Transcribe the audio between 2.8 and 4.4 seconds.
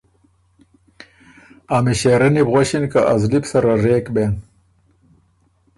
که ”ا زلی بو سره رېک بېن“